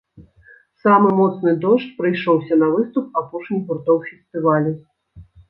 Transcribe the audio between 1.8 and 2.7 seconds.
прыйшоўся